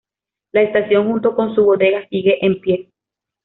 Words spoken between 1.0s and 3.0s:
junto con su bodega siguen en pie.